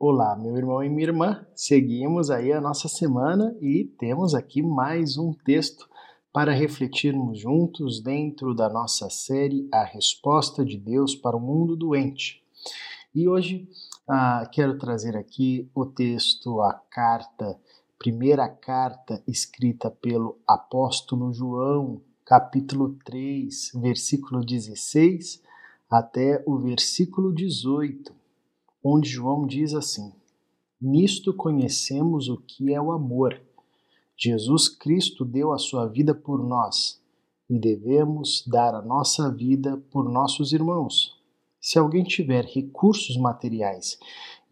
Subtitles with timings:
[0.00, 1.44] Olá, meu irmão e minha irmã.
[1.56, 5.90] Seguimos aí a nossa semana e temos aqui mais um texto
[6.32, 12.40] para refletirmos juntos dentro da nossa série A Resposta de Deus para o Mundo Doente.
[13.12, 13.68] E hoje
[14.06, 17.58] ah, quero trazer aqui o texto, a carta,
[17.98, 25.42] primeira carta escrita pelo apóstolo João, capítulo 3, versículo 16
[25.90, 28.17] até o versículo 18,
[28.88, 30.12] onde João diz assim:
[30.80, 33.40] Nisto conhecemos o que é o amor.
[34.16, 37.00] Jesus Cristo deu a sua vida por nós
[37.48, 41.16] e devemos dar a nossa vida por nossos irmãos.
[41.60, 43.98] Se alguém tiver recursos materiais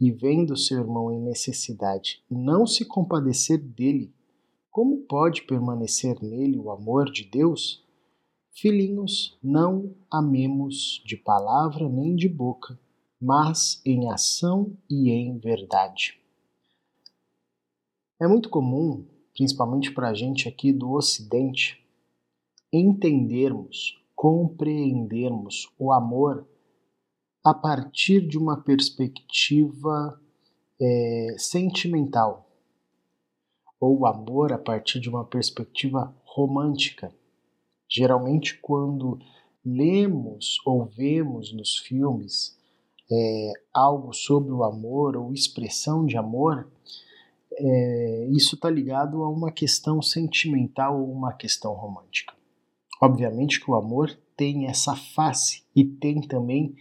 [0.01, 4.13] e vendo seu irmão em necessidade não se compadecer dele,
[4.71, 7.83] como pode permanecer nele o amor de Deus?
[8.53, 12.79] Filhinhos, não amemos de palavra nem de boca,
[13.27, 16.17] mas em ação e em verdade.
[18.21, 21.85] É muito comum, principalmente para a gente aqui do Ocidente,
[22.73, 26.47] entendermos, compreendermos o amor
[27.43, 30.23] a partir de uma perspectiva
[30.81, 32.49] é, sentimental,
[33.81, 37.13] ou o amor a partir de uma perspectiva romântica.
[37.89, 39.19] Geralmente, quando
[39.65, 42.57] lemos ou vemos nos filmes
[43.11, 46.71] é, algo sobre o amor ou expressão de amor,
[47.53, 52.35] é, isso está ligado a uma questão sentimental ou uma questão romântica.
[53.01, 56.75] Obviamente que o amor tem essa face e tem também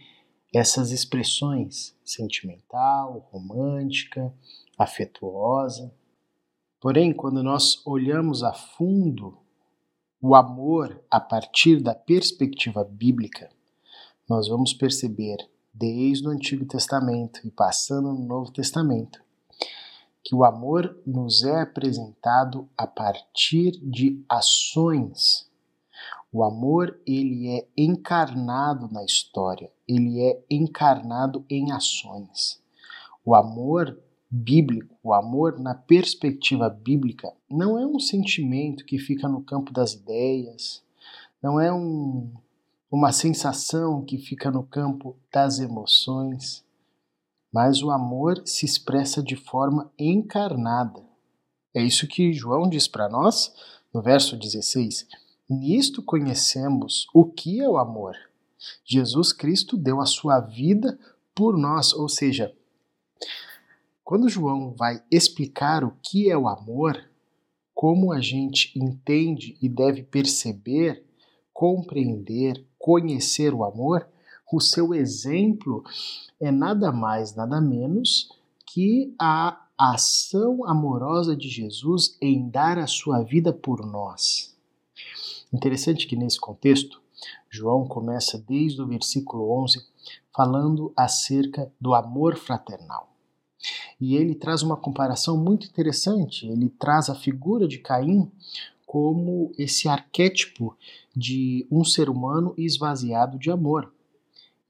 [0.54, 4.32] essas expressões sentimental, romântica,
[4.78, 5.92] afetuosa.
[6.80, 9.38] Porém, quando nós olhamos a fundo
[10.20, 13.50] o amor a partir da perspectiva bíblica,
[14.28, 15.36] nós vamos perceber,
[15.78, 19.22] desde o Antigo Testamento e passando no Novo Testamento,
[20.24, 25.48] que o amor nos é apresentado a partir de ações.
[26.32, 32.60] O amor ele é encarnado na história, ele é encarnado em ações.
[33.24, 33.98] O amor
[34.30, 39.92] bíblico, o amor na perspectiva bíblica, não é um sentimento que fica no campo das
[39.92, 40.82] ideias,
[41.42, 42.32] não é um,
[42.96, 46.64] uma sensação que fica no campo das emoções,
[47.52, 51.04] mas o amor se expressa de forma encarnada.
[51.74, 53.52] É isso que João diz para nós
[53.92, 55.06] no verso 16.
[55.46, 58.16] Nisto conhecemos o que é o amor.
[58.82, 60.98] Jesus Cristo deu a sua vida
[61.34, 62.50] por nós, ou seja,
[64.02, 66.98] quando João vai explicar o que é o amor,
[67.74, 71.04] como a gente entende e deve perceber,
[71.52, 74.06] compreender, conhecer o amor,
[74.52, 75.82] o seu exemplo
[76.38, 78.30] é nada mais, nada menos
[78.64, 84.56] que a ação amorosa de Jesus em dar a sua vida por nós.
[85.52, 87.02] Interessante que nesse contexto,
[87.50, 89.84] João começa desde o versículo 11
[90.32, 93.10] falando acerca do amor fraternal.
[94.00, 96.46] E ele traz uma comparação muito interessante.
[96.46, 98.30] Ele traz a figura de Caim
[98.96, 100.74] como esse arquétipo
[101.14, 103.92] de um ser humano esvaziado de amor.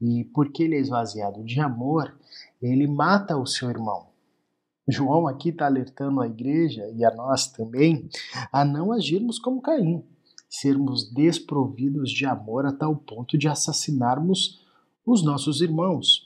[0.01, 2.13] E porque ele é esvaziado de amor,
[2.61, 4.09] ele mata o seu irmão.
[4.89, 8.11] João aqui está alertando a igreja e a nós também
[8.51, 10.03] a não agirmos como Caim,
[10.51, 14.61] sermos desprovidos de amor a tal ponto de assassinarmos
[15.07, 16.26] os nossos irmãos.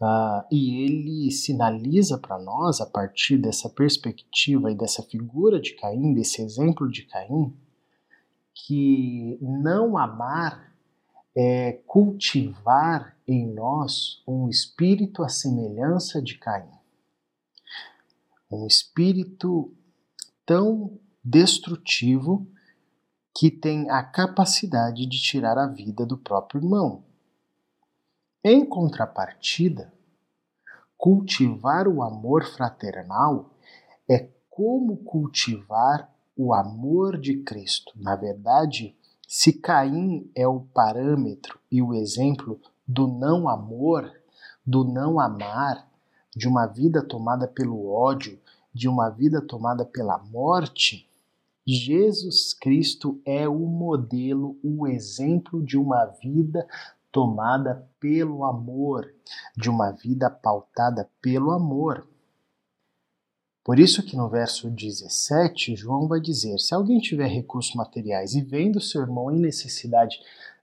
[0.00, 6.14] Uh, e ele sinaliza para nós, a partir dessa perspectiva e dessa figura de Caim,
[6.14, 7.54] desse exemplo de Caim,
[8.54, 10.70] que não amar
[11.36, 16.70] é cultivar em nós um espírito à semelhança de Caim.
[18.50, 19.72] Um espírito
[20.44, 22.50] tão destrutivo
[23.36, 27.04] que tem a capacidade de tirar a vida do próprio irmão.
[28.42, 29.92] Em contrapartida,
[30.96, 33.50] cultivar o amor fraternal
[34.08, 37.92] é como cultivar o amor de Cristo.
[37.96, 38.96] Na verdade,
[39.28, 42.58] se Caim é o parâmetro e o exemplo
[42.88, 44.10] do não amor,
[44.64, 45.86] do não amar,
[46.34, 48.40] de uma vida tomada pelo ódio,
[48.72, 51.06] de uma vida tomada pela morte,
[51.66, 56.66] Jesus Cristo é o modelo, o exemplo de uma vida
[57.12, 59.12] tomada pelo amor,
[59.56, 62.06] de uma vida pautada pelo amor.
[63.64, 68.40] Por isso que no verso 17, João vai dizer: se alguém tiver recursos materiais e
[68.40, 70.18] vendo seu irmão em necessidade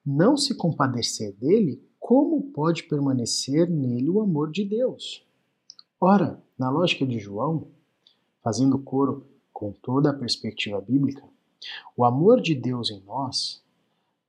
[0.05, 5.25] não se compadecer dele, como pode permanecer nele o amor de Deus?
[5.99, 7.67] Ora, na lógica de João,
[8.41, 11.23] fazendo coro com toda a perspectiva bíblica,
[11.95, 13.63] o amor de Deus em nós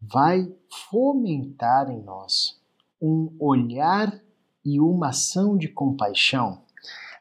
[0.01, 0.53] vai
[0.91, 2.61] fomentar em nós
[3.01, 4.21] um olhar
[4.65, 6.63] e uma ação de compaixão.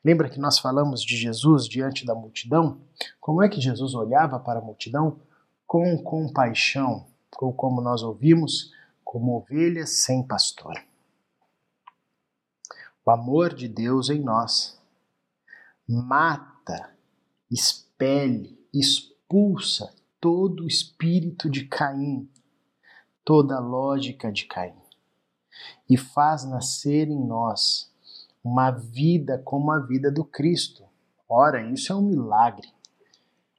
[0.04, 2.80] Lembra que nós falamos de Jesus diante da multidão?
[3.20, 5.20] Como é que Jesus olhava para a multidão?
[5.66, 7.06] Com compaixão,
[7.40, 8.72] ou como nós ouvimos,
[9.04, 10.74] como ovelhas sem pastor.
[13.06, 14.78] O amor de Deus em nós
[15.88, 16.94] mata,
[17.50, 22.30] expele, expulsa todo o espírito de Caim,
[23.28, 24.72] toda a lógica de Caim,
[25.90, 27.92] e faz nascer em nós
[28.42, 30.86] uma vida como a vida do Cristo.
[31.28, 32.70] Ora, isso é um milagre.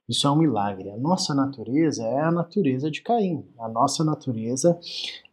[0.07, 0.89] Isso é um milagre.
[0.89, 3.45] A nossa natureza é a natureza de Caim.
[3.59, 4.75] A nossa natureza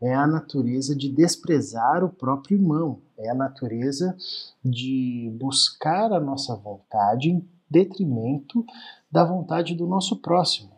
[0.03, 3.01] é a natureza de desprezar o próprio irmão.
[3.17, 4.15] É a natureza
[4.63, 8.67] de buscar a nossa vontade em detrimento
[9.11, 10.76] da vontade do nosso próximo.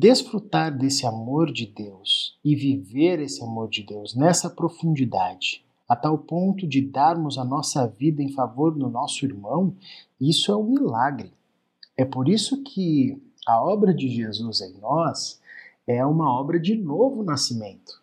[0.00, 6.16] Desfrutar desse amor de Deus e viver esse amor de Deus nessa profundidade, a tal
[6.18, 9.74] ponto de darmos a nossa vida em favor do nosso irmão,
[10.20, 11.32] isso é um milagre.
[11.96, 15.40] É por isso que a obra de Jesus em nós
[15.84, 18.00] é uma obra de novo nascimento.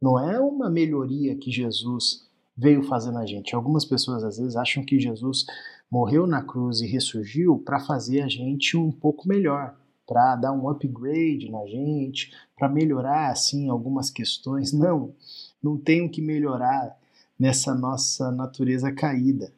[0.00, 3.54] Não é uma melhoria que Jesus veio fazer na gente.
[3.54, 5.46] Algumas pessoas às vezes acham que Jesus
[5.88, 10.68] morreu na cruz e ressurgiu para fazer a gente um pouco melhor, para dar um
[10.68, 14.72] upgrade na gente, para melhorar assim algumas questões.
[14.72, 15.14] Não,
[15.62, 16.98] não tem o que melhorar
[17.38, 19.52] nessa nossa natureza caída.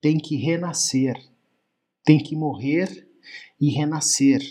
[0.00, 1.16] Tem que renascer
[2.04, 3.08] tem que morrer
[3.58, 4.42] e renascer.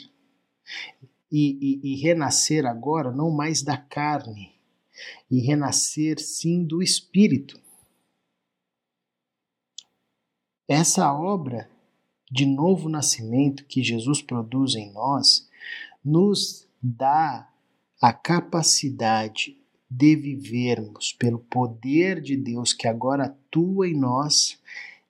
[1.31, 4.53] E, e, e, renascer agora não mais da carne,
[5.29, 7.59] e renascer sim do espírito.
[10.67, 11.69] Essa obra
[12.33, 15.47] de novo nascimento que Jesus produz em nós
[16.03, 17.47] nos dá
[18.01, 19.56] a capacidade
[19.88, 24.59] de vivermos pelo poder de Deus que agora atua em nós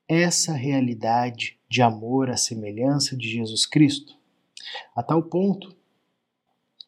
[0.05, 4.17] essa realidade de amor à semelhança de Jesus Cristo,
[4.93, 5.73] a tal ponto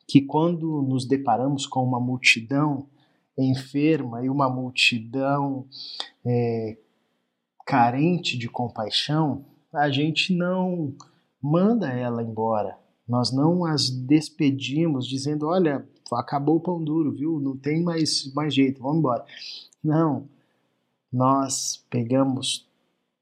[0.06, 2.90] que quando nos deparamos com uma multidão
[3.38, 5.66] enferma e uma multidão
[6.26, 6.78] é,
[7.66, 10.94] carente de compaixão, a gente não
[11.42, 12.78] manda ela embora.
[13.08, 17.40] Nós não as despedimos dizendo: olha, acabou o pão duro, viu?
[17.40, 19.26] Não tem mais, mais jeito, vamos embora.
[19.84, 20.28] Não.
[21.12, 22.68] Nós pegamos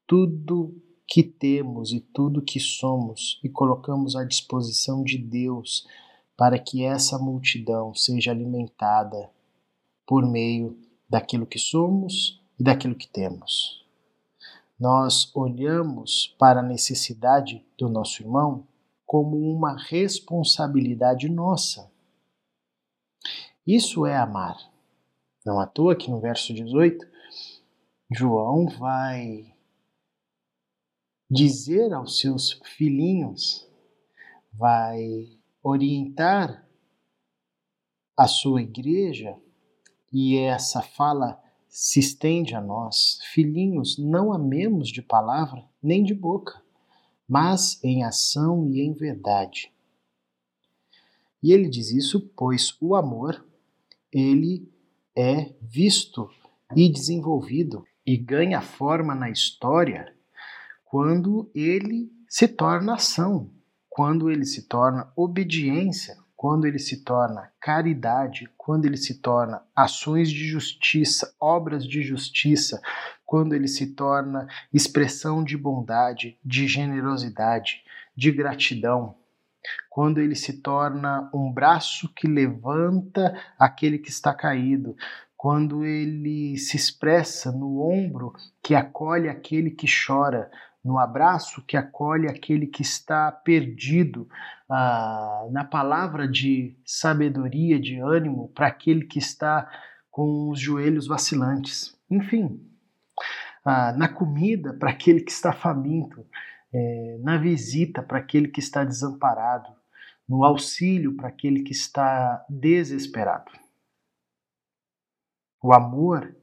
[0.07, 0.73] tudo
[1.07, 5.85] que temos e tudo que somos e colocamos à disposição de Deus
[6.35, 9.29] para que essa multidão seja alimentada
[10.07, 10.77] por meio
[11.09, 13.82] daquilo que somos e daquilo que temos.
[14.80, 18.68] Nós olhamos para a necessidade do nosso irmão
[19.06, 21.92] como uma responsabilidade nossa.
[23.66, 24.58] Isso é amar.
[25.46, 27.06] Não à toa que no verso 18,
[28.12, 29.54] João vai
[31.30, 33.68] dizer aos seus filhinhos,
[34.52, 36.68] vai orientar
[38.16, 39.36] a sua igreja,
[40.12, 41.42] e essa fala
[41.74, 43.18] se estende a nós.
[43.34, 46.62] Filhinhos, não amemos de palavra nem de boca,
[47.27, 49.74] mas em ação e em verdade.
[51.42, 53.44] E ele diz isso pois o amor,
[54.12, 54.72] ele
[55.15, 56.30] é visto
[56.75, 60.15] e desenvolvido e ganha forma na história
[60.86, 63.50] quando ele se torna ação,
[63.89, 70.29] quando ele se torna obediência, quando ele se torna caridade, quando ele se torna ações
[70.29, 72.81] de justiça, obras de justiça,
[73.25, 77.81] quando ele se torna expressão de bondade, de generosidade,
[78.13, 79.15] de gratidão,
[79.89, 84.97] quando ele se torna um braço que levanta aquele que está caído,
[85.38, 90.51] quando ele se expressa no ombro que acolhe aquele que chora,
[90.84, 94.28] no abraço que acolhe aquele que está perdido,
[94.70, 99.70] ah, na palavra de sabedoria, de ânimo para aquele que está
[100.12, 101.98] com os joelhos vacilantes.
[102.10, 102.62] Enfim,
[103.63, 106.25] ah, na comida para aquele que está faminto,
[106.74, 109.70] é, na visita para aquele que está desamparado,
[110.28, 113.52] no auxílio para aquele que está desesperado.
[115.62, 116.36] O amor,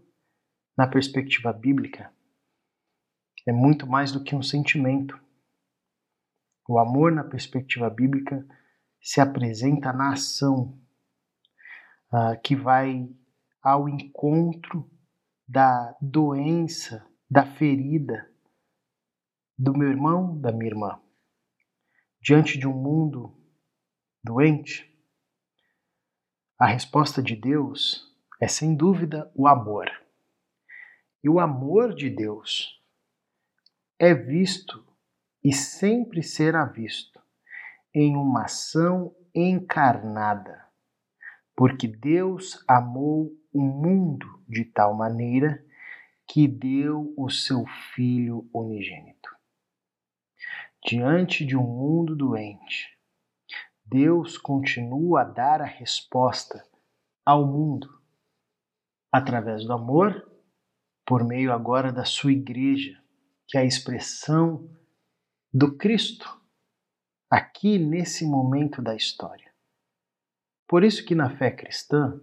[0.76, 2.12] na perspectiva bíblica,
[3.46, 5.18] é muito mais do que um sentimento.
[6.68, 8.46] O amor, na perspectiva bíblica,
[9.00, 10.78] se apresenta na ação
[12.12, 13.08] uh, que vai
[13.62, 14.88] ao encontro
[15.48, 18.30] da doença, da ferida
[19.58, 21.00] do meu irmão, da minha irmã.
[22.20, 23.36] Diante de um mundo
[24.22, 24.90] doente,
[26.58, 29.90] a resposta de Deus é sem dúvida o amor.
[31.22, 32.79] E o amor de Deus
[34.02, 34.82] é visto
[35.44, 37.20] e sempre será visto
[37.94, 40.66] em uma ação encarnada,
[41.54, 45.62] porque Deus amou o mundo de tal maneira
[46.26, 49.28] que deu o seu Filho unigênito.
[50.82, 52.96] Diante de um mundo doente,
[53.84, 56.64] Deus continua a dar a resposta
[57.22, 58.00] ao mundo
[59.12, 60.26] através do amor,
[61.04, 62.99] por meio agora da sua igreja,
[63.50, 64.70] que é a expressão
[65.52, 66.40] do Cristo
[67.28, 69.50] aqui nesse momento da história.
[70.68, 72.20] Por isso que na fé cristã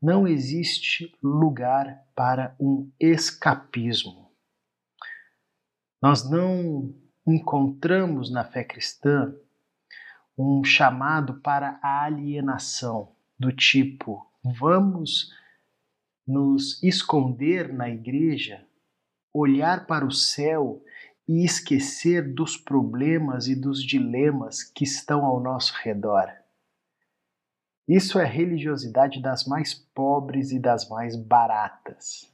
[0.00, 4.30] não existe lugar para um escapismo.
[6.00, 6.94] Nós não
[7.26, 9.34] encontramos na fé cristã
[10.36, 15.34] um chamado para a alienação, do tipo, vamos
[16.26, 18.67] nos esconder na igreja,
[19.32, 20.82] olhar para o céu
[21.26, 26.32] e esquecer dos problemas e dos dilemas que estão ao nosso redor.
[27.86, 32.30] Isso é religiosidade das mais pobres e das mais baratas.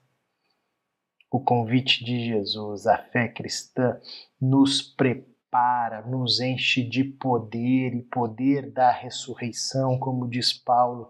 [1.30, 4.00] O convite de Jesus, a fé cristã,
[4.40, 11.08] nos prepara, nos enche de poder e poder da ressurreição, como diz Paulo,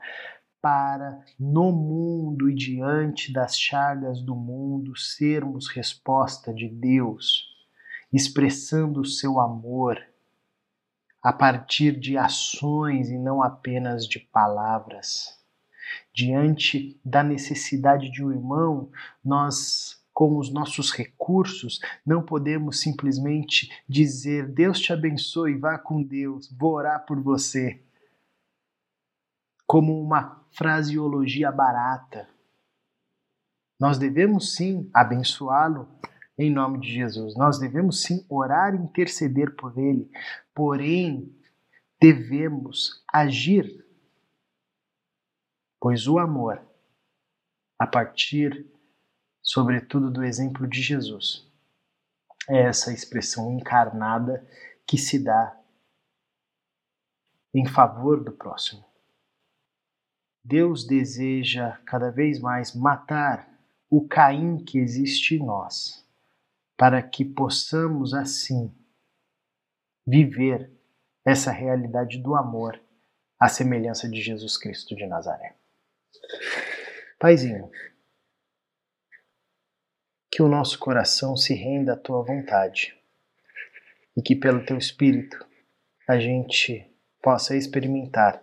[0.64, 7.54] para no mundo e diante das chagas do mundo sermos resposta de Deus,
[8.10, 10.02] expressando o seu amor
[11.22, 15.38] a partir de ações e não apenas de palavras.
[16.14, 18.88] Diante da necessidade de um irmão,
[19.22, 26.50] nós, com os nossos recursos, não podemos simplesmente dizer: Deus te abençoe, vá com Deus,
[26.50, 27.82] vou orar por você.
[29.66, 32.28] Como uma fraseologia barata.
[33.78, 35.88] Nós devemos sim abençoá-lo
[36.38, 37.36] em nome de Jesus.
[37.36, 40.10] Nós devemos sim orar e interceder por ele,
[40.54, 41.34] porém,
[42.00, 43.84] devemos agir,
[45.80, 46.62] pois o amor,
[47.78, 48.66] a partir,
[49.42, 51.50] sobretudo, do exemplo de Jesus,
[52.48, 54.46] é essa expressão encarnada
[54.86, 55.58] que se dá
[57.54, 58.84] em favor do próximo.
[60.44, 63.48] Deus deseja cada vez mais matar
[63.88, 66.06] o Caim que existe em nós
[66.76, 68.70] para que possamos assim
[70.06, 70.70] viver
[71.24, 72.78] essa realidade do amor
[73.40, 75.56] à semelhança de Jesus Cristo de Nazaré.
[77.18, 77.70] Paizinho,
[80.30, 82.94] que o nosso coração se renda à tua vontade
[84.14, 85.46] e que pelo teu espírito
[86.06, 86.86] a gente
[87.22, 88.42] possa experimentar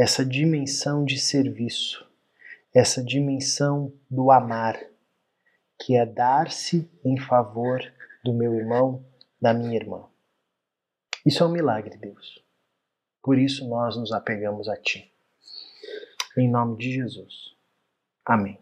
[0.00, 2.10] essa dimensão de serviço,
[2.74, 4.80] essa dimensão do amar
[5.78, 7.80] que é dar-se em favor
[8.24, 9.04] do meu irmão,
[9.38, 10.08] da minha irmã.
[11.26, 12.42] Isso é um milagre, Deus.
[13.22, 15.12] Por isso nós nos apegamos a Ti.
[16.34, 17.54] Em nome de Jesus.
[18.24, 18.58] Amém.